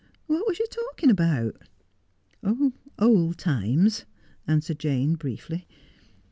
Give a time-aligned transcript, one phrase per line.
[0.25, 1.57] What was you talking about
[2.39, 4.05] 1 ''Old times/
[4.47, 5.67] answered Jane briefly.